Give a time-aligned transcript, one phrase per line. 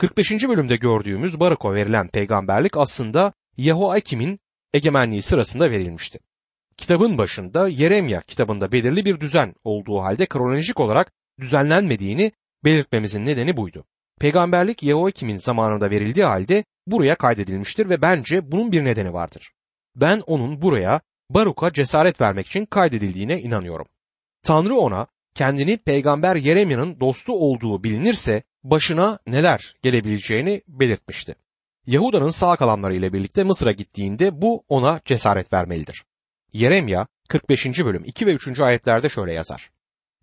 [0.00, 0.30] 45.
[0.48, 4.40] bölümde gördüğümüz Baruk'a verilen peygamberlik aslında Yehoakim'in
[4.74, 6.18] egemenliği sırasında verilmişti.
[6.76, 12.32] Kitabın başında Yeremya kitabında belirli bir düzen olduğu halde kronolojik olarak düzenlenmediğini
[12.64, 13.84] belirtmemizin nedeni buydu.
[14.20, 19.52] Peygamberlik Yehoakim'in zamanında verildiği halde buraya kaydedilmiştir ve bence bunun bir nedeni vardır.
[19.96, 23.86] Ben onun buraya Baruk'a cesaret vermek için kaydedildiğine inanıyorum.
[24.42, 31.34] Tanrı ona kendini peygamber Yeremya'nın dostu olduğu bilinirse başına neler gelebileceğini belirtmişti.
[31.86, 36.04] Yahuda'nın sağ kalanları ile birlikte Mısır'a gittiğinde bu ona cesaret vermelidir.
[36.52, 37.66] Yeremya 45.
[37.66, 38.60] bölüm 2 ve 3.
[38.60, 39.70] ayetlerde şöyle yazar.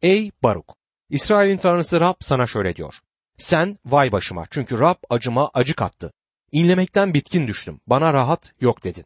[0.01, 0.75] Ey Baruk!
[1.09, 2.93] İsrail'in tanrısı Rab sana şöyle diyor.
[3.37, 6.13] Sen vay başıma çünkü Rab acıma acı kattı.
[6.51, 7.79] İnlemekten bitkin düştüm.
[7.87, 9.05] Bana rahat yok dedin.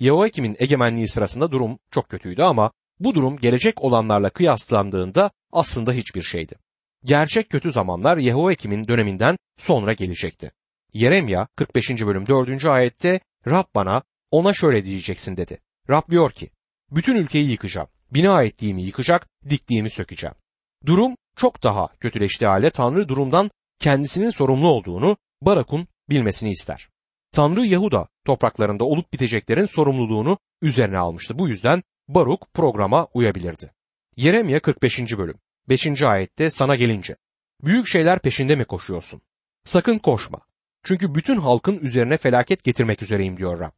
[0.00, 6.54] Yehoiakim'in egemenliği sırasında durum çok kötüydü ama bu durum gelecek olanlarla kıyaslandığında aslında hiçbir şeydi.
[7.04, 10.52] Gerçek kötü zamanlar Yehoiakim'in döneminden sonra gelecekti.
[10.92, 11.90] Yeremya 45.
[11.90, 12.64] bölüm 4.
[12.64, 15.58] ayette Rab bana ona şöyle diyeceksin dedi.
[15.90, 16.50] Rab diyor ki
[16.90, 17.88] bütün ülkeyi yıkacağım.
[18.10, 20.34] Bina ettiğimi yıkacak, diktiğimi sökeceğim.
[20.86, 26.88] Durum çok daha kötüleştiği halde Tanrı durumdan kendisinin sorumlu olduğunu Barak'un bilmesini ister.
[27.32, 31.38] Tanrı Yahuda topraklarında olup biteceklerin sorumluluğunu üzerine almıştı.
[31.38, 33.72] Bu yüzden Baruk programa uyabilirdi.
[34.16, 35.18] Yeremya 45.
[35.18, 35.38] bölüm
[35.70, 36.02] 5.
[36.02, 37.16] ayette sana gelince
[37.64, 39.20] büyük şeyler peşinde mi koşuyorsun?
[39.64, 40.40] Sakın koşma.
[40.84, 43.72] Çünkü bütün halkın üzerine felaket getirmek üzereyim diyor Rab.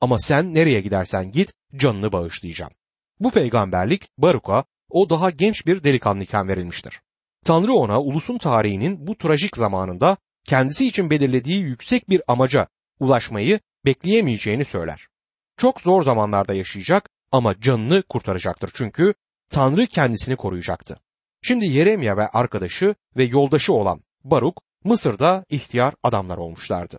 [0.00, 2.72] Ama sen nereye gidersen git canını bağışlayacağım.
[3.20, 7.00] Bu peygamberlik Baruk'a o daha genç bir delikanlıyken verilmiştir.
[7.44, 12.66] Tanrı ona ulusun tarihinin bu trajik zamanında kendisi için belirlediği yüksek bir amaca
[13.00, 15.08] ulaşmayı bekleyemeyeceğini söyler.
[15.56, 19.14] Çok zor zamanlarda yaşayacak ama canını kurtaracaktır çünkü
[19.50, 21.00] Tanrı kendisini koruyacaktı.
[21.48, 26.98] Şimdi Yeremya ve arkadaşı ve yoldaşı olan Baruk Mısır'da ihtiyar adamlar olmuşlardı.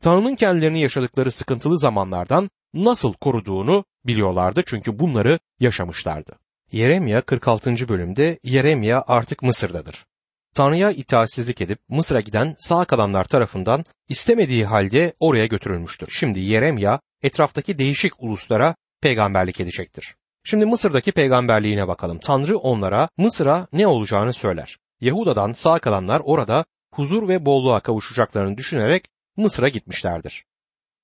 [0.00, 6.38] Tanrı'nın kendilerini yaşadıkları sıkıntılı zamanlardan nasıl koruduğunu biliyorlardı çünkü bunları yaşamışlardı.
[6.72, 7.88] Yeremya 46.
[7.88, 10.06] bölümde Yeremya artık Mısır'dadır.
[10.54, 16.08] Tanrı'ya itaatsizlik edip Mısır'a giden sağ kalanlar tarafından istemediği halde oraya götürülmüştür.
[16.10, 20.16] Şimdi Yeremya etraftaki değişik uluslara peygamberlik edecektir.
[20.44, 22.18] Şimdi Mısır'daki peygamberliğine bakalım.
[22.18, 24.78] Tanrı onlara Mısır'a ne olacağını söyler.
[25.00, 29.04] Yahuda'dan sağ kalanlar orada huzur ve bolluğa kavuşacaklarını düşünerek
[29.36, 30.44] Mısır'a gitmişlerdir.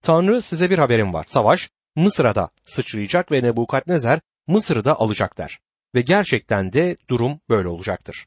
[0.03, 1.25] Tanrı size bir haberim var.
[1.27, 5.59] Savaş Mısır'a da sıçrayacak ve Nebukadnezer Mısır'ı da alacak der.
[5.95, 8.27] Ve gerçekten de durum böyle olacaktır.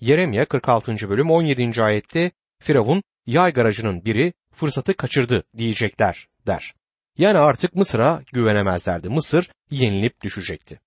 [0.00, 0.96] Yeremya 46.
[1.08, 1.82] bölüm 17.
[1.82, 6.74] ayette Firavun yay garajının biri fırsatı kaçırdı diyecekler der.
[7.18, 9.08] Yani artık Mısır'a güvenemezlerdi.
[9.08, 10.80] Mısır yenilip düşecekti.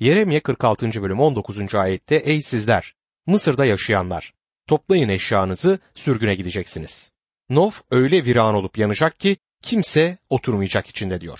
[0.00, 1.02] Yeremye 46.
[1.02, 1.74] bölüm 19.
[1.74, 2.94] ayette Ey sizler!
[3.26, 4.32] Mısır'da yaşayanlar!
[4.66, 7.12] Toplayın eşyanızı sürgüne gideceksiniz.
[7.50, 11.38] Nof öyle viran olup yanacak ki kimse oturmayacak içinde diyor.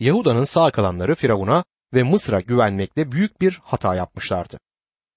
[0.00, 1.64] Yahuda'nın sağ kalanları Firavun'a
[1.94, 4.58] ve Mısır'a güvenmekle büyük bir hata yapmışlardı.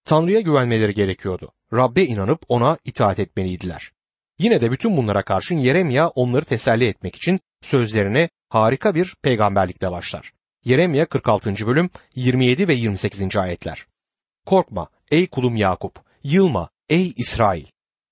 [0.06, 1.51] Tanrı'ya güvenmeleri gerekiyordu.
[1.74, 3.91] Rabbe inanıp ona itaat etmeliydiler.
[4.40, 10.31] Yine de bütün bunlara karşın Yeremya onları teselli etmek için sözlerine harika bir peygamberlikle başlar.
[10.66, 11.68] Yeremya 46.
[11.68, 13.36] bölüm 27 ve 28.
[13.36, 13.86] ayetler.
[14.46, 17.66] Korkma ey kulum Yakup, yılma ey İsrail.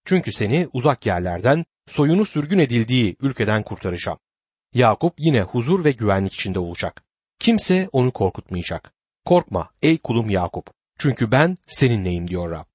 [0.05, 4.19] Çünkü seni uzak yerlerden, soyunu sürgün edildiği ülkeden kurtaracağım.
[4.73, 7.03] Yakup yine huzur ve güvenlik içinde olacak.
[7.39, 8.93] Kimse onu korkutmayacak.
[9.25, 10.69] Korkma ey kulum Yakup.
[10.99, 12.65] Çünkü ben seninleyim diyor Rab.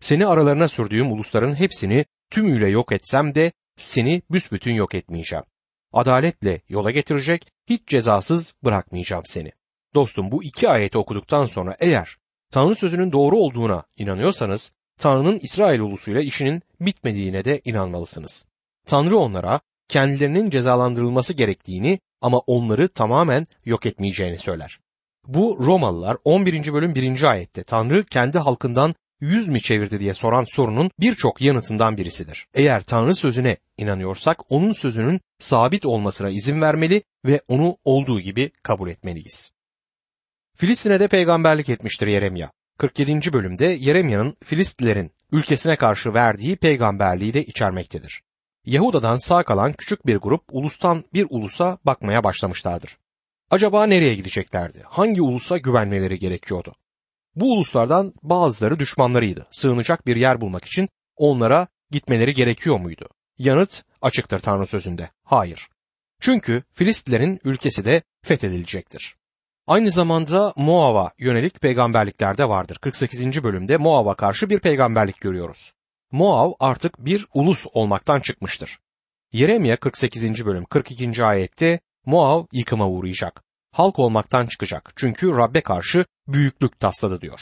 [0.00, 5.44] Seni aralarına sürdüğüm ulusların hepsini tümüyle yok etsem de seni büsbütün yok etmeyeceğim.
[5.92, 9.52] Adaletle yola getirecek, hiç cezasız bırakmayacağım seni.
[9.94, 12.16] Dostum bu iki ayeti okuduktan sonra eğer
[12.50, 18.46] Tanrı sözünün doğru olduğuna inanıyorsanız Tanrı'nın İsrail ulusuyla işinin bitmediğine de inanmalısınız.
[18.86, 24.78] Tanrı onlara kendilerinin cezalandırılması gerektiğini ama onları tamamen yok etmeyeceğini söyler.
[25.26, 26.72] Bu Romalılar 11.
[26.72, 27.22] bölüm 1.
[27.22, 32.46] ayette Tanrı kendi halkından yüz mü çevirdi diye soran sorunun birçok yanıtından birisidir.
[32.54, 38.88] Eğer Tanrı sözüne inanıyorsak onun sözünün sabit olmasına izin vermeli ve onu olduğu gibi kabul
[38.88, 39.52] etmeliyiz.
[40.56, 42.50] Filistin'e de peygamberlik etmiştir Yeremya.
[42.78, 43.32] 47.
[43.32, 48.22] bölümde Yeremya'nın Filistlilerin ülkesine karşı verdiği peygamberliği de içermektedir.
[48.66, 52.98] Yahuda'dan sağ kalan küçük bir grup ulustan bir ulusa bakmaya başlamışlardır.
[53.50, 54.82] Acaba nereye gideceklerdi?
[54.84, 56.74] Hangi ulusa güvenmeleri gerekiyordu?
[57.36, 59.46] Bu uluslardan bazıları düşmanlarıydı.
[59.50, 63.08] Sığınacak bir yer bulmak için onlara gitmeleri gerekiyor muydu?
[63.38, 65.10] Yanıt açıktır Tanrı sözünde.
[65.24, 65.68] Hayır.
[66.20, 69.16] Çünkü Filistlilerin ülkesi de fethedilecektir.
[69.66, 72.78] Aynı zamanda Moab'a yönelik peygamberlikler de vardır.
[72.80, 73.42] 48.
[73.42, 75.72] bölümde Moab'a karşı bir peygamberlik görüyoruz.
[76.12, 78.78] Moav artık bir ulus olmaktan çıkmıştır.
[79.32, 80.46] Yeremye 48.
[80.46, 81.24] bölüm 42.
[81.24, 83.44] ayette Moav yıkıma uğrayacak.
[83.72, 84.92] Halk olmaktan çıkacak.
[84.96, 87.40] Çünkü Rabbe karşı büyüklük tasladı diyor.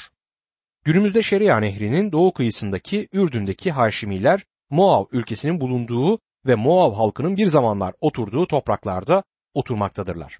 [0.84, 7.94] Günümüzde Şeria Nehri'nin doğu kıyısındaki Ürdün'deki Haşimiler Moav ülkesinin bulunduğu ve Moav halkının bir zamanlar
[8.00, 9.22] oturduğu topraklarda
[9.54, 10.38] oturmaktadırlar.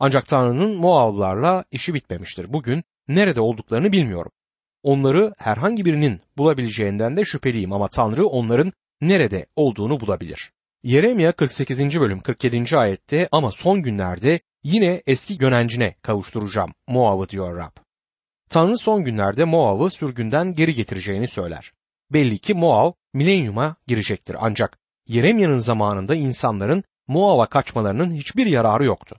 [0.00, 2.52] Ancak Tanrı'nın Moavlarla işi bitmemiştir.
[2.52, 4.32] Bugün nerede olduklarını bilmiyorum.
[4.82, 10.52] Onları herhangi birinin bulabileceğinden de şüpheliyim ama Tanrı onların nerede olduğunu bulabilir.
[10.82, 12.00] Yeremya 48.
[12.00, 12.76] bölüm 47.
[12.76, 17.76] ayette ama son günlerde yine eski gönencine kavuşturacağım Moav'ı diyor Rab.
[18.50, 21.72] Tanrı son günlerde Moav'ı sürgünden geri getireceğini söyler.
[22.10, 24.78] Belli ki Moav milenyuma girecektir ancak
[25.08, 29.16] Yeremya'nın zamanında insanların Moav'a kaçmalarının hiçbir yararı yoktu.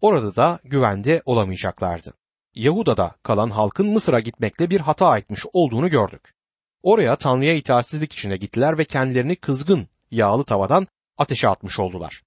[0.00, 2.14] Orada da güvende olamayacaklardı.
[2.54, 6.34] Yahuda'da kalan halkın Mısır'a gitmekle bir hata etmiş olduğunu gördük.
[6.82, 10.86] Oraya Tanrı'ya itaatsizlik içinde gittiler ve kendilerini kızgın yağlı tavadan
[11.18, 12.22] ateşe atmış oldular.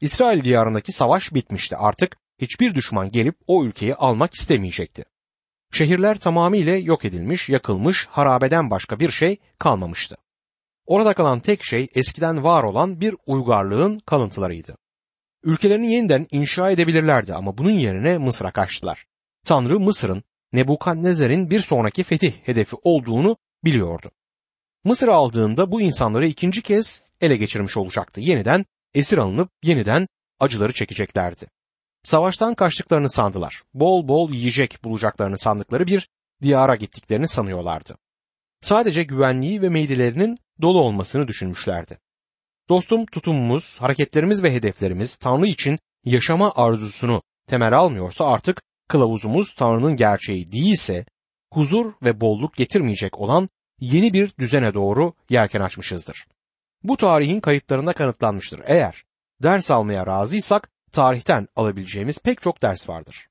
[0.00, 1.76] İsrail diyarındaki savaş bitmişti.
[1.76, 5.04] Artık hiçbir düşman gelip o ülkeyi almak istemeyecekti.
[5.72, 10.16] Şehirler tamamıyla yok edilmiş, yakılmış, harabeden başka bir şey kalmamıştı.
[10.86, 14.76] Orada kalan tek şey eskiden var olan bir uygarlığın kalıntılarıydı.
[15.42, 19.06] Ülkelerini yeniden inşa edebilirlerdi ama bunun yerine Mısır'a kaçtılar.
[19.44, 20.22] Tanrı Mısır'ın
[20.52, 24.10] Nebukadnezer'in bir sonraki fetih hedefi olduğunu biliyordu.
[24.84, 28.20] Mısır aldığında bu insanları ikinci kez ele geçirmiş olacaktı.
[28.20, 28.66] Yeniden
[28.96, 30.06] esir alınıp yeniden
[30.40, 31.46] acıları çekeceklerdi.
[32.02, 33.62] Savaştan kaçtıklarını sandılar.
[33.74, 36.08] Bol bol yiyecek bulacaklarını sandıkları bir
[36.42, 37.96] diyara gittiklerini sanıyorlardı.
[38.60, 41.98] Sadece güvenliği ve meydelerinin dolu olmasını düşünmüşlerdi.
[42.68, 50.52] Dostum tutumumuz, hareketlerimiz ve hedeflerimiz Tanrı için yaşama arzusunu temel almıyorsa artık kılavuzumuz Tanrı'nın gerçeği
[50.52, 51.06] değilse
[51.52, 53.48] huzur ve bolluk getirmeyecek olan
[53.80, 56.26] yeni bir düzene doğru yelken açmışızdır.
[56.86, 58.60] Bu tarihin kayıtlarında kanıtlanmıştır.
[58.66, 59.04] Eğer
[59.42, 63.28] ders almaya razıysak tarihten alabileceğimiz pek çok ders vardır.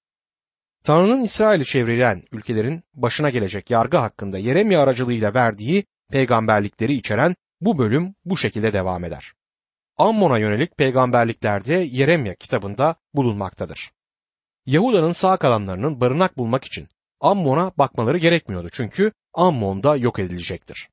[0.83, 8.15] Tanrı'nın İsrail'i çevreleyen ülkelerin başına gelecek yargı hakkında Yeremya aracılığıyla verdiği peygamberlikleri içeren bu bölüm
[8.25, 9.33] bu şekilde devam eder.
[9.97, 13.91] Ammon'a yönelik peygamberliklerde Yeremya kitabında bulunmaktadır.
[14.65, 16.87] Yahuda'nın sağ kalanlarının barınak bulmak için
[17.21, 20.89] Ammon'a bakmaları gerekmiyordu çünkü Ammon da yok edilecektir.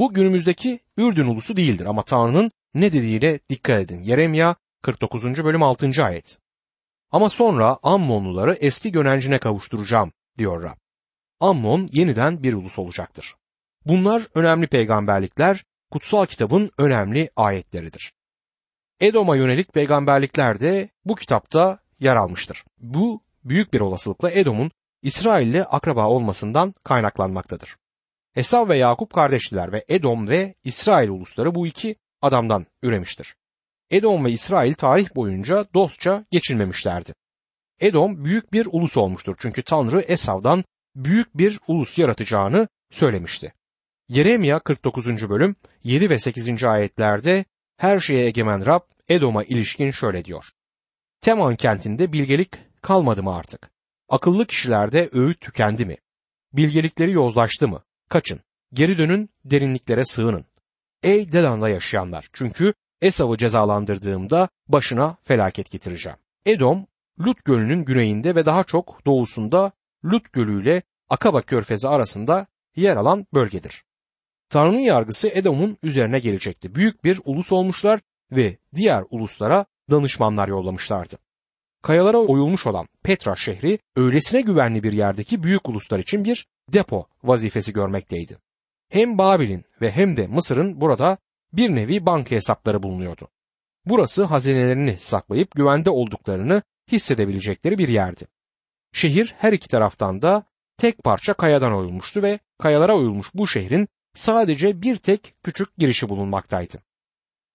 [0.00, 4.02] Bu günümüzdeki Ürdün ulusu değildir ama Tanrı'nın ne dediğine dikkat edin.
[4.02, 5.24] Yeremya 49.
[5.24, 6.04] bölüm 6.
[6.04, 6.38] ayet.
[7.10, 10.76] Ama sonra Ammonluları eski gönencine kavuşturacağım diyor Rab.
[11.40, 13.34] Ammon yeniden bir ulus olacaktır.
[13.86, 18.12] Bunlar önemli peygamberlikler, kutsal kitabın önemli ayetleridir.
[19.00, 22.64] Edom'a yönelik peygamberlikler de bu kitapta yer almıştır.
[22.78, 24.70] Bu büyük bir olasılıkla Edom'un
[25.02, 27.76] İsrail'le akraba olmasından kaynaklanmaktadır.
[28.36, 33.36] Esav ve Yakup kardeştiler ve Edom ve İsrail ulusları bu iki adamdan üremiştir.
[33.90, 37.14] Edom ve İsrail tarih boyunca dostça geçinmemişlerdi.
[37.80, 40.64] Edom büyük bir ulus olmuştur çünkü Tanrı Esav'dan
[40.96, 43.52] büyük bir ulus yaratacağını söylemişti.
[44.08, 45.06] Yeremya 49.
[45.28, 46.64] bölüm 7 ve 8.
[46.64, 47.44] ayetlerde
[47.76, 50.44] her şeye egemen Rab Edom'a ilişkin şöyle diyor.
[51.20, 52.50] Teman kentinde bilgelik
[52.82, 53.70] kalmadı mı artık?
[54.08, 55.96] Akıllı kişilerde öğüt tükendi mi?
[56.52, 57.82] Bilgelikleri yozlaştı mı?
[58.10, 58.40] Kaçın,
[58.72, 60.44] geri dönün, derinliklere sığının.
[61.02, 66.18] Ey Dedan'da yaşayanlar, çünkü Esav'ı cezalandırdığımda başına felaket getireceğim.
[66.46, 66.86] Edom,
[67.20, 69.72] Lut Gölü'nün güneyinde ve daha çok doğusunda
[70.04, 73.84] Lut Gölü ile Akaba Körfezi arasında yer alan bölgedir.
[74.48, 76.74] Tanrı'nın yargısı Edom'un üzerine gelecekti.
[76.74, 78.00] Büyük bir ulus olmuşlar
[78.32, 81.16] ve diğer uluslara danışmanlar yollamışlardı.
[81.82, 87.72] Kayalara oyulmuş olan Petra şehri öylesine güvenli bir yerdeki büyük uluslar için bir depo vazifesi
[87.72, 88.38] görmekteydi.
[88.88, 91.18] Hem Babil'in ve hem de Mısır'ın burada
[91.52, 93.28] bir nevi banka hesapları bulunuyordu.
[93.86, 98.26] Burası hazinelerini saklayıp güvende olduklarını hissedebilecekleri bir yerdi.
[98.92, 100.44] Şehir her iki taraftan da
[100.76, 106.76] tek parça kayadan oyulmuştu ve kayalara oyulmuş bu şehrin sadece bir tek küçük girişi bulunmaktaydı.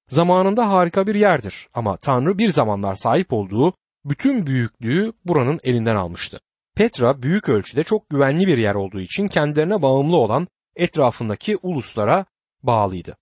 [0.10, 3.74] Zamanında harika bir yerdir ama Tanrı bir zamanlar sahip olduğu
[4.05, 6.39] bütün büyüklüğü buranın elinden almıştı.
[6.75, 12.25] Petra büyük ölçüde çok güvenli bir yer olduğu için kendilerine bağımlı olan etrafındaki uluslara
[12.63, 13.17] bağlıydı.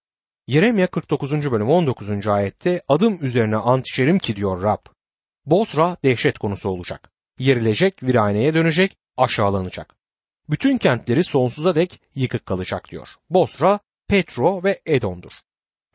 [0.48, 1.32] Yeremya 49.
[1.32, 2.28] bölüm 19.
[2.28, 4.86] ayette adım üzerine ant içerim ki diyor Rab.
[5.46, 7.12] Bosra dehşet konusu olacak.
[7.40, 9.96] Yerilecek, viraneye dönecek, aşağılanacak.
[10.50, 13.08] Bütün kentleri sonsuza dek yıkık kalacak diyor.
[13.30, 15.32] Bosra, Petro ve Edom'dur.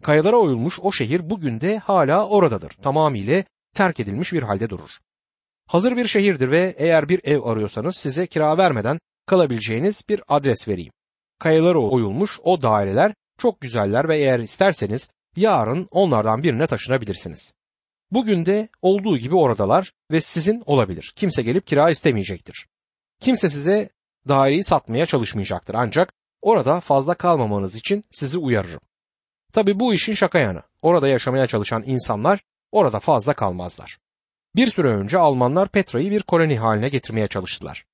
[0.02, 2.70] Kayalara oyulmuş o şehir bugün de hala oradadır.
[2.70, 4.90] Tamamıyla terk edilmiş bir halde durur.
[5.66, 10.92] Hazır bir şehirdir ve eğer bir ev arıyorsanız size kira vermeden kalabileceğiniz bir adres vereyim.
[11.38, 17.54] Kayalara oyulmuş o daireler çok güzeller ve eğer isterseniz yarın onlardan birine taşınabilirsiniz.
[18.10, 21.12] Bugün de olduğu gibi oradalar ve sizin olabilir.
[21.16, 22.66] Kimse gelip kira istemeyecektir.
[23.20, 23.88] Kimse size
[24.28, 28.80] daireyi satmaya çalışmayacaktır ancak orada fazla kalmamanız için sizi uyarırım.
[29.52, 30.62] Tabi bu işin şaka yanı.
[30.82, 32.40] Orada yaşamaya çalışan insanlar
[32.72, 33.98] orada fazla kalmazlar.
[34.56, 37.84] Bir süre önce Almanlar Petra'yı bir koloni haline getirmeye çalıştılar.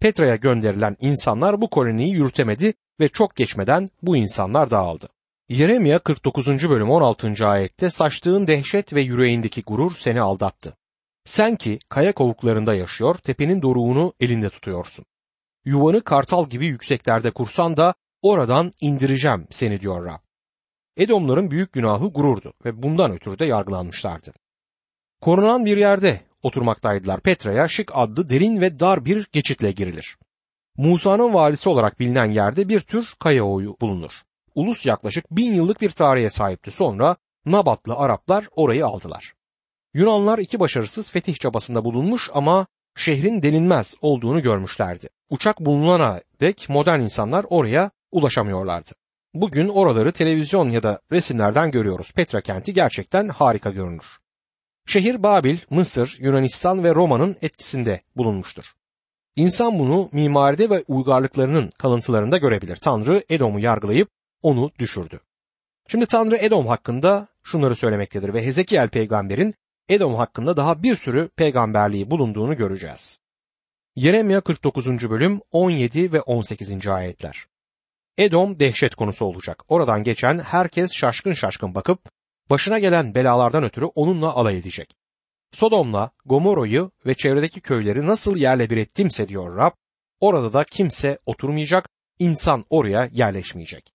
[0.00, 5.08] Petra'ya gönderilen insanlar bu koloniyi yürütemedi ve çok geçmeden bu insanlar dağıldı.
[5.48, 6.48] Yeremya 49.
[6.48, 7.46] bölüm 16.
[7.46, 10.76] ayette saçtığın dehşet ve yüreğindeki gurur seni aldattı.
[11.24, 15.04] Sen ki kaya kovuklarında yaşıyor, tepenin doruğunu elinde tutuyorsun.
[15.64, 20.20] Yuvanı kartal gibi yükseklerde kursan da oradan indireceğim seni diyor Rab.
[20.96, 24.32] Edomların büyük günahı gururdu ve bundan ötürü de yargılanmışlardı.
[25.20, 27.20] Korunan bir yerde oturmaktaydılar.
[27.20, 30.16] Petra'ya şık adlı derin ve dar bir geçitle girilir.
[30.76, 34.22] Musa'nın valisi olarak bilinen yerde bir tür kaya oyu bulunur.
[34.54, 36.70] Ulus yaklaşık bin yıllık bir tarihe sahipti.
[36.70, 39.34] Sonra Nabatlı Araplar orayı aldılar.
[39.94, 45.08] Yunanlar iki başarısız fetih çabasında bulunmuş ama şehrin delinmez olduğunu görmüşlerdi.
[45.30, 48.90] Uçak bulunana dek modern insanlar oraya ulaşamıyorlardı.
[49.34, 52.12] Bugün oraları televizyon ya da resimlerden görüyoruz.
[52.12, 54.04] Petra kenti gerçekten harika görünür.
[54.86, 58.64] Şehir Babil, Mısır, Yunanistan ve Roma'nın etkisinde bulunmuştur.
[59.36, 62.76] İnsan bunu mimaride ve uygarlıklarının kalıntılarında görebilir.
[62.76, 64.08] Tanrı Edom'u yargılayıp
[64.42, 65.20] onu düşürdü.
[65.88, 69.54] Şimdi Tanrı Edom hakkında şunları söylemektedir ve Hezekiel peygamberin
[69.88, 73.20] Edom hakkında daha bir sürü peygamberliği bulunduğunu göreceğiz.
[73.96, 75.10] Yeremya 49.
[75.10, 76.86] bölüm 17 ve 18.
[76.86, 77.46] ayetler.
[78.18, 79.62] Edom dehşet konusu olacak.
[79.68, 82.10] Oradan geçen herkes şaşkın şaşkın bakıp
[82.50, 84.96] başına gelen belalardan ötürü onunla alay edecek.
[85.52, 89.70] Sodom'la Gomorra'yı ve çevredeki köyleri nasıl yerle bir ettimse diyor Rab,
[90.20, 93.92] orada da kimse oturmayacak, insan oraya yerleşmeyecek.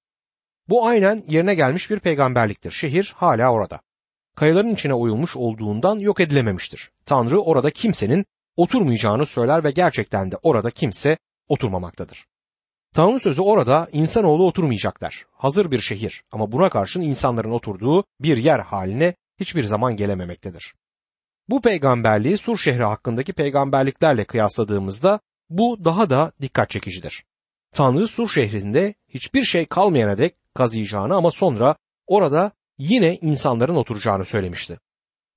[0.70, 2.72] Bu aynen yerine gelmiş bir peygamberliktir.
[2.72, 3.82] Şehir hala orada.
[4.36, 6.92] Kayaların içine oyulmuş olduğundan yok edilememiştir.
[7.06, 12.26] Tanrı orada kimsenin oturmayacağını söyler ve gerçekten de orada kimse oturmamaktadır.
[12.94, 15.26] Tanrı sözü orada insanoğlu oturmayacaklar.
[15.32, 20.74] Hazır bir şehir ama buna karşın insanların oturduğu bir yer haline hiçbir zaman gelememektedir.
[21.50, 25.20] Bu peygamberliği Sur şehri hakkındaki peygamberliklerle kıyasladığımızda
[25.50, 27.24] bu daha da dikkat çekicidir.
[27.74, 31.76] Tanrı Sur şehrinde hiçbir şey kalmayana dek kazıyacağını ama sonra
[32.08, 34.80] orada yine insanların oturacağını söylemişti.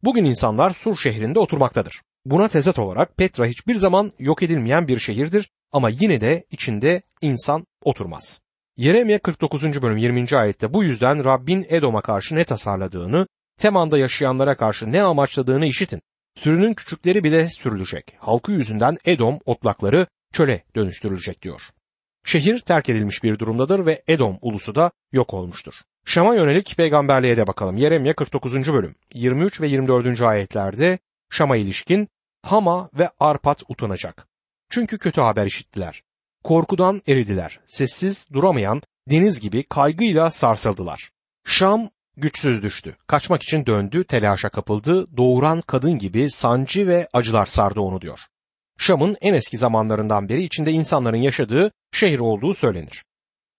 [0.02, 2.02] Bugün insanlar Sur şehrinde oturmaktadır.
[2.24, 7.66] Buna tezat olarak Petra hiçbir zaman yok edilmeyen bir şehirdir ama yine de içinde insan
[7.84, 8.40] oturmaz.
[8.76, 9.82] Yeremye 49.
[9.82, 10.36] bölüm 20.
[10.36, 13.26] ayette bu yüzden Rabbin Edom'a karşı ne tasarladığını,
[13.58, 16.02] Teman'da yaşayanlara karşı ne amaçladığını işitin.
[16.36, 18.16] Sürünün küçükleri bile sürülecek.
[18.18, 21.60] Halkı yüzünden Edom otlakları çöle dönüştürülecek diyor.
[22.24, 25.74] Şehir terk edilmiş bir durumdadır ve Edom ulusu da yok olmuştur.
[26.04, 27.76] Şam'a yönelik peygamberliğe de bakalım.
[27.76, 28.54] Yeremye 49.
[28.54, 30.20] bölüm 23 ve 24.
[30.20, 30.98] ayetlerde
[31.30, 32.08] Şam'a ilişkin
[32.42, 34.31] Hama ve Arpat utanacak.
[34.72, 36.02] Çünkü kötü haber işittiler.
[36.44, 37.60] Korkudan eridiler.
[37.66, 41.10] Sessiz duramayan deniz gibi kaygıyla sarsıldılar.
[41.44, 42.96] Şam güçsüz düştü.
[43.06, 48.20] Kaçmak için döndü, telaşa kapıldı, doğuran kadın gibi sancı ve acılar sardı onu diyor.
[48.78, 53.04] Şam'ın en eski zamanlarından beri içinde insanların yaşadığı şehir olduğu söylenir.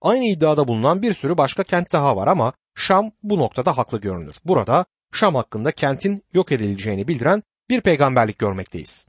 [0.02, 4.36] Aynı iddiada bulunan bir sürü başka kent daha var ama Şam bu noktada haklı görünür.
[4.46, 9.08] Burada Şam hakkında kentin yok edileceğini bildiren bir peygamberlik görmekteyiz.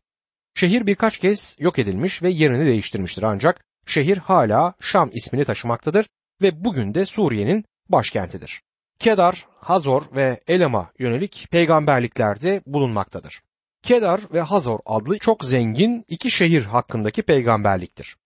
[0.54, 6.06] Şehir birkaç kez yok edilmiş ve yerini değiştirmiştir ancak şehir hala Şam ismini taşımaktadır
[6.42, 8.62] ve bugün de Suriye'nin başkentidir.
[8.98, 13.42] Kedar, Hazor ve Elam'a yönelik peygamberliklerde bulunmaktadır.
[13.82, 18.16] Kedar ve Hazor adlı çok zengin iki şehir hakkındaki peygamberliktir.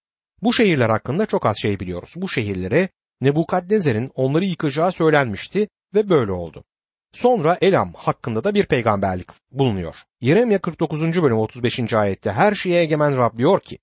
[0.42, 2.12] Bu şehirler hakkında çok az şey biliyoruz.
[2.16, 2.88] Bu şehirlere
[3.20, 6.64] Nebukadnezer'in onları yıkacağı söylenmişti ve böyle oldu.
[7.12, 9.96] Sonra Elam hakkında da bir peygamberlik bulunuyor.
[10.20, 11.02] Yeremya 49.
[11.02, 11.92] bölüm 35.
[11.92, 13.78] ayette her şeye egemen Rab diyor ki,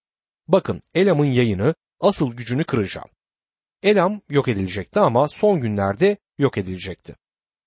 [0.48, 3.08] bakın Elam'ın yayını asıl gücünü kıracağım.
[3.84, 7.16] Elam yok edilecekti ama son günlerde yok edilecekti.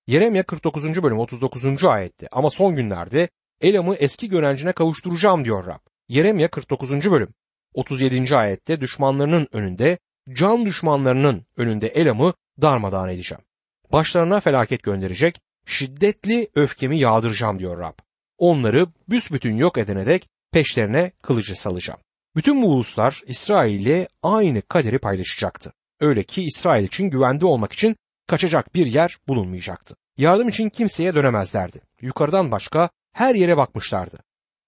[0.07, 1.03] Yeremya 49.
[1.03, 1.85] bölüm 39.
[1.85, 3.29] ayette ama son günlerde
[3.61, 5.79] Elam'ı eski görencine kavuşturacağım diyor Rab.
[6.07, 6.91] Yeremya 49.
[7.11, 7.29] bölüm
[7.73, 8.35] 37.
[8.35, 9.97] ayette düşmanlarının önünde,
[10.33, 13.43] can düşmanlarının önünde Elam'ı darmadağın edeceğim.
[13.91, 17.93] Başlarına felaket gönderecek, şiddetli öfkemi yağdıracağım diyor Rab.
[18.37, 21.99] Onları büsbütün yok edene dek peşlerine kılıcı salacağım.
[22.35, 25.73] Bütün bu uluslar İsrail ile aynı kaderi paylaşacaktı.
[25.99, 27.95] Öyle ki İsrail için güvende olmak için
[28.27, 29.95] kaçacak bir yer bulunmayacaktı.
[30.17, 31.81] Yardım için kimseye dönemezlerdi.
[32.01, 34.19] Yukarıdan başka her yere bakmışlardı.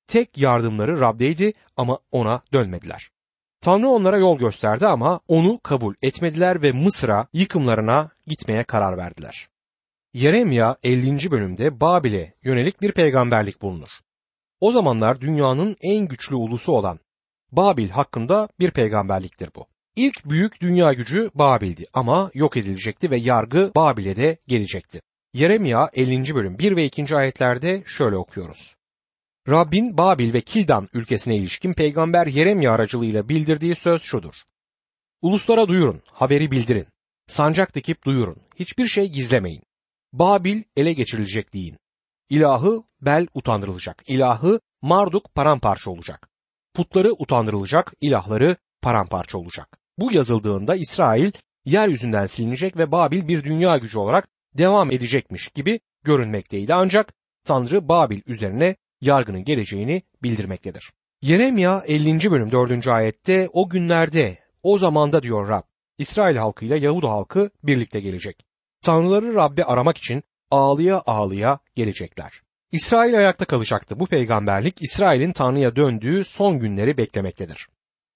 [0.07, 3.09] Tek yardımları Rab'deydi ama ona dönmediler.
[3.61, 9.50] Tanrı onlara yol gösterdi ama onu kabul etmediler ve Mısır'a yıkımlarına gitmeye karar verdiler.
[10.13, 11.31] Yeremya 50.
[11.31, 13.89] bölümde Babil'e yönelik bir peygamberlik bulunur.
[14.59, 16.99] O zamanlar dünyanın en güçlü ulusu olan
[17.51, 19.65] Babil hakkında bir peygamberliktir bu.
[19.95, 25.01] İlk büyük dünya gücü Babil'di ama yok edilecekti ve yargı Babil'e de gelecekti.
[25.33, 26.35] Yeremya 50.
[26.35, 27.15] bölüm 1 ve 2.
[27.15, 28.75] ayetlerde şöyle okuyoruz.
[29.49, 34.35] Rabbin Babil ve Kildan ülkesine ilişkin peygamber Yeremya aracılığıyla bildirdiği söz şudur.
[35.21, 36.87] Uluslara duyurun, haberi bildirin.
[37.27, 39.63] Sancak dikip duyurun, hiçbir şey gizlemeyin.
[40.13, 41.77] Babil ele geçirilecek deyin.
[42.29, 46.29] İlahı Bel utandırılacak, ilahı Marduk paramparça olacak.
[46.73, 49.77] Putları utandırılacak, ilahları paramparça olacak.
[49.97, 51.31] Bu yazıldığında İsrail
[51.65, 54.27] yeryüzünden silinecek ve Babil bir dünya gücü olarak
[54.57, 56.73] devam edecekmiş gibi görünmekteydi.
[56.73, 57.13] Ancak
[57.45, 60.91] Tanrı Babil üzerine yargının geleceğini bildirmektedir.
[61.21, 62.31] Yeremya 50.
[62.31, 62.87] bölüm 4.
[62.87, 65.63] ayette o günlerde o zamanda diyor Rab
[65.97, 68.50] İsrail halkıyla Yahuda halkı birlikte gelecek.
[68.81, 72.41] Tanrıları Rabbi aramak için ağlıya ağlıya gelecekler.
[72.71, 73.99] İsrail ayakta kalacaktı.
[73.99, 77.67] Bu peygamberlik İsrail'in Tanrı'ya döndüğü son günleri beklemektedir.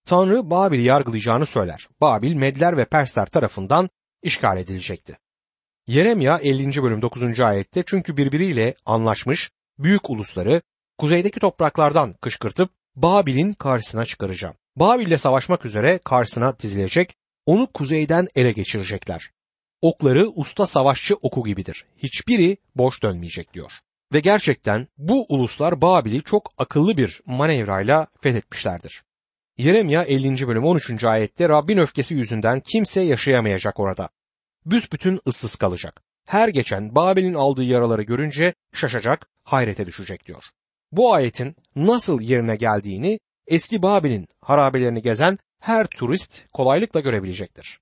[0.05, 1.87] Tanrı Babil'i yargılayacağını söyler.
[2.01, 3.89] Babil Medler ve Persler tarafından
[4.23, 5.17] işgal edilecekti.
[5.87, 6.83] Yeremya 50.
[6.83, 7.39] bölüm 9.
[7.39, 10.61] ayette çünkü birbiriyle anlaşmış büyük ulusları
[10.97, 14.55] kuzeydeki topraklardan kışkırtıp Babil'in karşısına çıkaracağım.
[14.75, 19.31] Babil'le savaşmak üzere karşısına dizilecek, onu kuzeyden ele geçirecekler.
[19.85, 21.85] Okları usta savaşçı oku gibidir.
[21.97, 23.71] Hiçbiri boş dönmeyecek diyor.
[24.13, 29.03] Ve gerçekten bu uluslar Babil'i çok akıllı bir manevrayla fethetmişlerdir.
[29.57, 30.47] Yeremya 50.
[30.47, 31.03] bölüm 13.
[31.03, 34.09] ayette Rabbin öfkesi yüzünden kimse yaşayamayacak orada.
[34.65, 36.01] Büsbütün ıssız kalacak.
[36.25, 40.43] Her geçen Babil'in aldığı yaraları görünce şaşacak, hayrete düşecek diyor.
[40.91, 47.79] Bu ayetin nasıl yerine geldiğini eski Babil'in harabelerini gezen her turist kolaylıkla görebilecektir.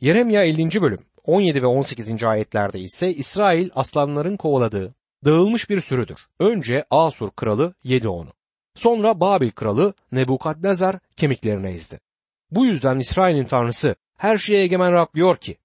[0.00, 0.82] Yeremya 50.
[0.82, 2.24] bölüm 17 ve 18.
[2.24, 6.26] ayetlerde ise İsrail aslanların kovaladığı dağılmış bir sürüdür.
[6.38, 8.32] Önce Asur kralı yedi onu.
[8.74, 12.00] Sonra Babil kralı Nebukadnezar kemiklerine ezdi.
[12.50, 15.56] Bu yüzden İsrail'in tanrısı her şeye egemen Rab diyor ki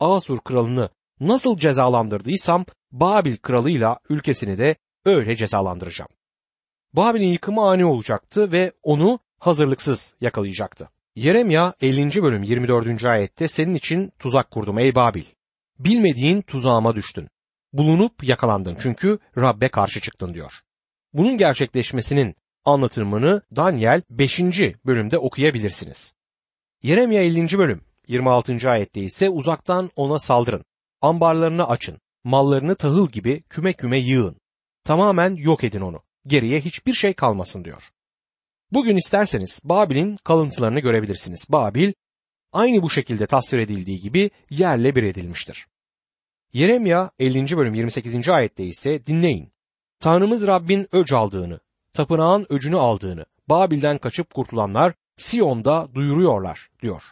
[0.00, 0.88] Asur kralını
[1.20, 6.10] nasıl cezalandırdıysam Babil kralıyla ülkesini de öyle cezalandıracağım.
[6.92, 10.88] Babil'in yıkımı ani olacaktı ve onu hazırlıksız yakalayacaktı.
[11.16, 12.22] Yeremya 50.
[12.22, 13.04] bölüm 24.
[13.04, 15.24] ayette senin için tuzak kurdum ey Babil.
[15.78, 17.28] Bilmediğin tuzağıma düştün.
[17.72, 20.52] Bulunup yakalandın çünkü Rabbe karşı çıktın diyor.
[21.12, 24.40] Bunun gerçekleşmesinin anlatımını Daniel 5.
[24.86, 26.14] bölümde okuyabilirsiniz.
[26.82, 27.58] Yeremya 50.
[27.58, 28.70] bölüm 26.
[28.70, 30.64] ayette ise uzaktan ona saldırın.
[31.00, 32.00] Ambarlarını açın.
[32.24, 34.36] Mallarını tahıl gibi küme küme yığın.
[34.84, 36.02] Tamamen yok edin onu.
[36.26, 37.82] Geriye hiçbir şey kalmasın diyor.
[38.72, 41.46] Bugün isterseniz Babil'in kalıntılarını görebilirsiniz.
[41.48, 41.92] Babil
[42.52, 45.66] aynı bu şekilde tasvir edildiği gibi yerle bir edilmiştir.
[46.52, 47.56] Yeremya 50.
[47.56, 48.28] bölüm 28.
[48.28, 49.52] ayette ise dinleyin.
[50.00, 51.60] Tanrımız Rabbin öc aldığını,
[51.92, 57.02] tapınağın öcünü aldığını, Babil'den kaçıp kurtulanlar Siyon'da duyuruyorlar diyor.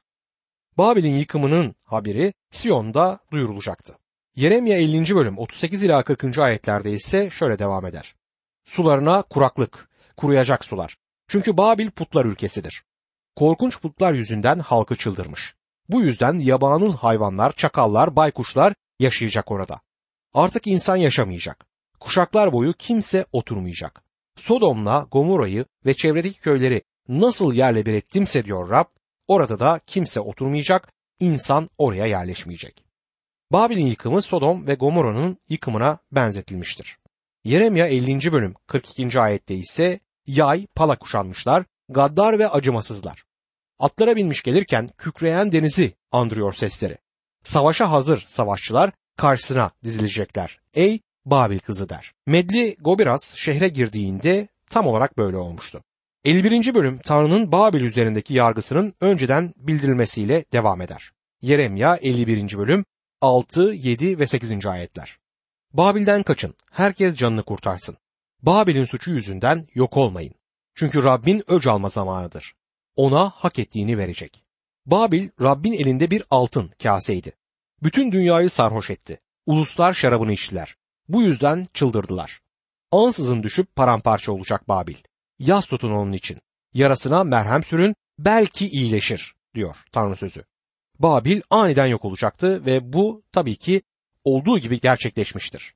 [0.78, 3.98] Babil'in yıkımının haberi Siyon'da duyurulacaktı.
[4.36, 5.14] Yeremya 50.
[5.14, 6.38] bölüm 38 ila 40.
[6.38, 8.14] ayetlerde ise şöyle devam eder.
[8.64, 10.96] Sularına kuraklık, kuruyacak sular.
[11.28, 12.84] Çünkü Babil putlar ülkesidir.
[13.36, 15.54] Korkunç putlar yüzünden halkı çıldırmış.
[15.88, 19.80] Bu yüzden yabanıl hayvanlar, çakallar, baykuşlar yaşayacak orada.
[20.34, 21.66] Artık insan yaşamayacak.
[22.00, 24.02] Kuşaklar boyu kimse oturmayacak.
[24.36, 28.86] Sodom'la Gomorra'yı ve çevredeki köyleri nasıl yerle bir ettimse diyor Rab,
[29.28, 32.84] orada da kimse oturmayacak, insan oraya yerleşmeyecek.
[33.52, 36.98] Babil'in yıkımı Sodom ve Gomorra'nın yıkımına benzetilmiştir.
[37.44, 38.32] Yeremya 50.
[38.32, 39.20] bölüm 42.
[39.20, 43.24] ayette ise yay, pala kuşanmışlar, gaddar ve acımasızlar.
[43.78, 46.98] Atlara binmiş gelirken kükreyen denizi andırıyor sesleri.
[47.44, 50.58] Savaşa hazır savaşçılar karşısına dizilecekler.
[50.74, 52.12] Ey Babil kızı der.
[52.26, 55.82] Medli Gobiras şehre girdiğinde tam olarak böyle olmuştu.
[56.24, 56.74] 51.
[56.74, 61.12] bölüm Tanrı'nın Babil üzerindeki yargısının önceden bildirilmesiyle devam eder.
[61.42, 62.58] Yeremya 51.
[62.58, 62.84] bölüm
[63.20, 64.66] 6, 7 ve 8.
[64.66, 65.18] ayetler.
[65.72, 67.96] Babil'den kaçın, herkes canını kurtarsın.
[68.46, 70.34] Babil'in suçu yüzünden yok olmayın.
[70.74, 72.54] Çünkü Rabbin öc alma zamanıdır.
[72.96, 74.44] Ona hak ettiğini verecek.
[74.86, 77.32] Babil Rabbin elinde bir altın kaseydi.
[77.82, 79.20] Bütün dünyayı sarhoş etti.
[79.46, 80.76] Uluslar şarabını içtiler.
[81.08, 82.40] Bu yüzden çıldırdılar.
[82.92, 84.96] Ansızın düşüp paramparça olacak Babil.
[85.38, 86.38] Yaz tutun onun için.
[86.74, 90.44] Yarasına merhem sürün belki iyileşir diyor Tanrı sözü.
[90.98, 93.82] Babil aniden yok olacaktı ve bu tabii ki
[94.24, 95.74] olduğu gibi gerçekleşmiştir.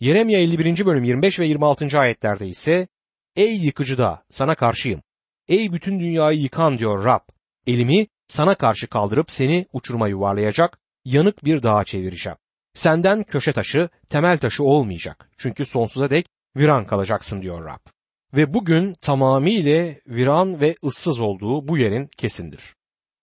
[0.00, 0.86] Yeremya 51.
[0.86, 1.98] bölüm 25 ve 26.
[1.98, 2.88] ayetlerde ise
[3.36, 5.02] Ey yıkıcı da sana karşıyım.
[5.48, 7.20] Ey bütün dünyayı yıkan diyor Rab.
[7.66, 12.38] Elimi sana karşı kaldırıp seni uçuruma yuvarlayacak, yanık bir dağa çevireceğim.
[12.74, 15.30] Senden köşe taşı, temel taşı olmayacak.
[15.38, 17.90] Çünkü sonsuza dek viran kalacaksın diyor Rab.
[18.34, 22.74] Ve bugün tamamıyla viran ve ıssız olduğu bu yerin kesindir.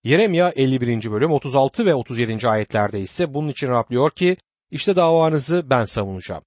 [0.03, 1.11] Yeremya 51.
[1.11, 2.47] bölüm 36 ve 37.
[2.47, 4.38] ayetlerde ise bunun için Rab diyor ki
[4.71, 6.43] işte davanızı ben savunacağım.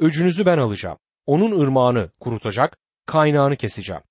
[0.00, 0.98] Öcünüzü ben alacağım.
[1.26, 4.02] Onun ırmağını kurutacak, kaynağını keseceğim.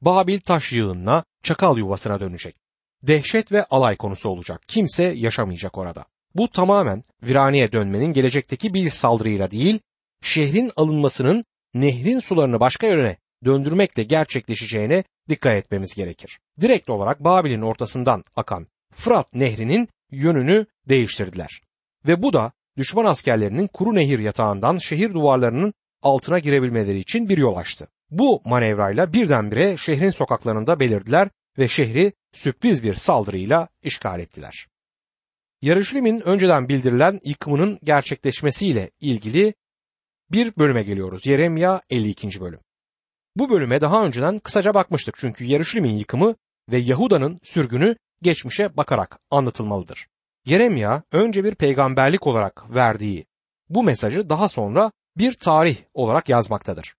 [0.00, 2.56] Babil taş yığınına, çakal yuvasına dönecek.
[3.02, 4.62] Dehşet ve alay konusu olacak.
[4.68, 6.04] Kimse yaşamayacak orada.
[6.34, 9.80] Bu tamamen viraniye dönmenin gelecekteki bir saldırıyla değil,
[10.22, 16.38] şehrin alınmasının nehrin sularını başka yöne döndürmekle gerçekleşeceğine dikkat etmemiz gerekir.
[16.60, 21.60] Direkt olarak Babil'in ortasından akan Fırat nehrinin yönünü değiştirdiler.
[22.06, 27.56] Ve bu da düşman askerlerinin kuru nehir yatağından şehir duvarlarının altına girebilmeleri için bir yol
[27.56, 27.88] açtı.
[28.10, 34.66] Bu manevrayla birdenbire şehrin sokaklarında belirdiler ve şehri sürpriz bir saldırıyla işgal ettiler.
[35.62, 39.54] Yarışlim'in önceden bildirilen yıkımının gerçekleşmesiyle ilgili
[40.30, 41.26] bir bölüme geliyoruz.
[41.26, 42.40] Yeremya 52.
[42.40, 42.60] bölüm.
[43.36, 46.34] Bu bölüme daha önceden kısaca bakmıştık çünkü Yarışlim'in yıkımı
[46.68, 50.06] ve Yahuda'nın sürgünü geçmişe bakarak anlatılmalıdır.
[50.46, 53.26] Yeremya önce bir peygamberlik olarak verdiği
[53.68, 56.94] bu mesajı daha sonra bir tarih olarak yazmaktadır.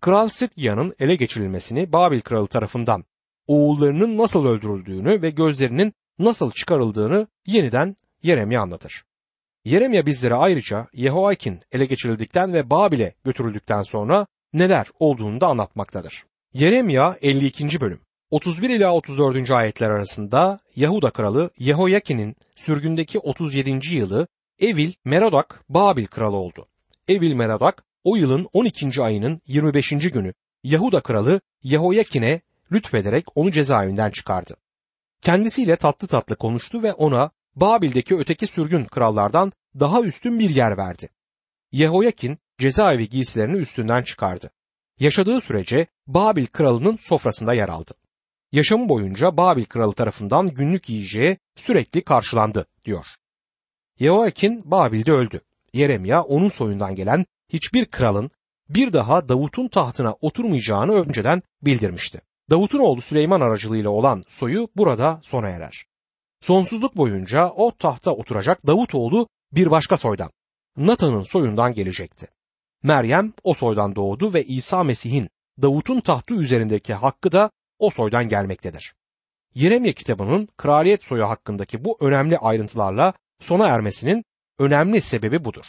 [0.00, 3.04] Kral Sitya'nın ele geçirilmesini Babil kralı tarafından
[3.46, 9.04] oğullarının nasıl öldürüldüğünü ve gözlerinin nasıl çıkarıldığını yeniden Yeremya anlatır.
[9.64, 16.24] Yeremya bizlere ayrıca Yehoakin ele geçirildikten ve Babil'e götürüldükten sonra neler olduğunu da anlatmaktadır.
[16.52, 17.80] Yeremya 52.
[17.80, 18.00] bölüm
[18.30, 19.50] 31 ila 34.
[19.50, 23.96] ayetler arasında Yahuda kralı Yehoyakin'in sürgündeki 37.
[23.96, 24.26] yılı
[24.60, 26.68] Evil Merodak Babil kralı oldu.
[27.08, 29.02] Evil Merodak o yılın 12.
[29.02, 29.88] ayının 25.
[29.88, 32.40] günü Yahuda kralı Yehoyakin'e
[32.72, 34.56] lütfederek onu cezaevinden çıkardı.
[35.22, 41.08] Kendisiyle tatlı tatlı konuştu ve ona Babil'deki öteki sürgün krallardan daha üstün bir yer verdi.
[41.72, 44.50] Yehoyakin cezaevi giysilerini üstünden çıkardı.
[45.00, 47.94] Yaşadığı sürece Babil kralının sofrasında yer aldı.
[48.52, 53.06] Yaşamı boyunca Babil kralı tarafından günlük yiyeceği sürekli karşılandı diyor.
[53.98, 55.40] Yehoyakin Babil'de öldü.
[55.72, 58.30] Yeremya onun soyundan gelen hiçbir kralın
[58.68, 62.20] bir daha Davut'un tahtına oturmayacağını önceden bildirmişti.
[62.50, 65.84] Davut'un oğlu Süleyman aracılığıyla olan soyu burada sona erer.
[66.40, 70.30] Sonsuzluk boyunca o tahta oturacak Davut oğlu bir başka soydan,
[70.76, 72.28] Natan'ın soyundan gelecekti.
[72.82, 75.28] Meryem o soydan doğdu ve İsa Mesih'in
[75.62, 77.50] Davut'un tahtı üzerindeki hakkı da
[77.80, 78.94] o soydan gelmektedir.
[79.54, 84.24] Yeremye kitabının kraliyet soyu hakkındaki bu önemli ayrıntılarla sona ermesinin
[84.58, 85.64] önemli sebebi budur.